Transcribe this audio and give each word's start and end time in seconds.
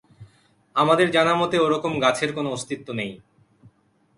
আমাদের 0.75 1.07
জানা 1.11 1.33
মতে 1.35 1.57
ও 1.59 1.65
রকম 1.69 1.93
গাছের 1.99 2.31
কোনো 2.33 2.49
অস্তিত্ব 2.49 2.87
নেই। 2.93 3.11